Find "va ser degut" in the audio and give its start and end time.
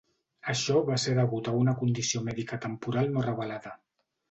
0.87-1.51